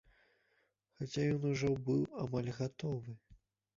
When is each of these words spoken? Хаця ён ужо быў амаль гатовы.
Хаця 1.01 1.21
ён 1.35 1.45
ужо 1.51 1.69
быў 1.89 2.01
амаль 2.25 2.51
гатовы. 2.59 3.11